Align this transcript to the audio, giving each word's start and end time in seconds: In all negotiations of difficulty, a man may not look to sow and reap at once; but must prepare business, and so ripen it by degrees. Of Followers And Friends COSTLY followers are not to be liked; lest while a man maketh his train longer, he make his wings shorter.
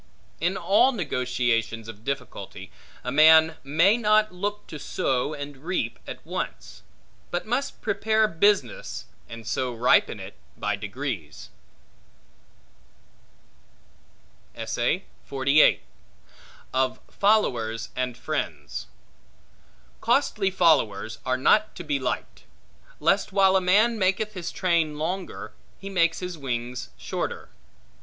In 0.39 0.57
all 0.57 0.93
negotiations 0.93 1.87
of 1.87 2.03
difficulty, 2.03 2.71
a 3.03 3.11
man 3.11 3.57
may 3.63 3.97
not 3.97 4.33
look 4.33 4.65
to 4.65 4.79
sow 4.79 5.35
and 5.35 5.57
reap 5.57 5.99
at 6.07 6.25
once; 6.25 6.81
but 7.29 7.45
must 7.45 7.81
prepare 7.83 8.27
business, 8.27 9.05
and 9.29 9.45
so 9.45 9.71
ripen 9.71 10.19
it 10.19 10.33
by 10.57 10.75
degrees. 10.75 11.51
Of 14.55 15.03
Followers 17.11 17.89
And 17.95 18.17
Friends 18.17 18.87
COSTLY 20.01 20.49
followers 20.49 21.19
are 21.23 21.37
not 21.37 21.75
to 21.75 21.83
be 21.83 21.99
liked; 21.99 22.45
lest 22.99 23.31
while 23.31 23.55
a 23.55 23.61
man 23.61 23.99
maketh 23.99 24.33
his 24.33 24.51
train 24.51 24.97
longer, 24.97 25.53
he 25.77 25.91
make 25.91 26.15
his 26.15 26.39
wings 26.39 26.89
shorter. 26.97 27.49